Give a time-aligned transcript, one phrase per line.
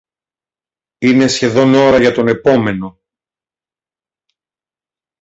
[0.97, 2.99] Είναι σχεδόν ώρα για τον επόμενο